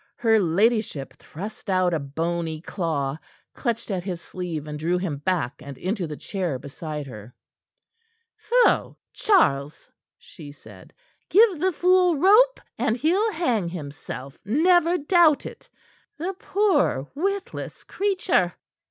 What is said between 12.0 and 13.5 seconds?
rope, and he'll